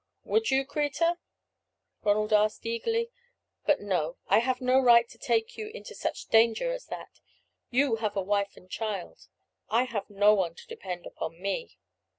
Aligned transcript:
"Would 0.23 0.49
you, 0.49 0.65
Kreta?" 0.65 1.19
Ronald 2.01 2.33
asked, 2.33 2.65
eagerly. 2.65 3.11
"But 3.67 3.81
no, 3.81 4.17
I 4.25 4.39
have 4.39 4.59
no 4.59 4.79
right 4.79 5.07
to 5.07 5.19
take 5.19 5.59
you 5.59 5.67
into 5.67 5.93
such 5.93 6.25
danger 6.25 6.71
as 6.71 6.87
that. 6.87 7.19
You 7.69 7.97
have 7.97 8.15
a 8.17 8.23
wife 8.23 8.57
and 8.57 8.67
child; 8.67 9.27
I 9.69 9.83
have 9.83 10.09
no 10.09 10.33
one 10.33 10.55
to 10.55 10.65
depend 10.65 11.05
upon 11.05 11.39
me." 11.39 11.77